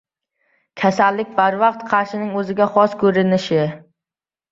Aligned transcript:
Kasallik— 0.83 1.35
barvaqt 1.39 1.83
qarishning 1.91 2.31
o‘ziga 2.39 2.67
xos 2.79 2.97
ko‘rinishi. 3.05 3.61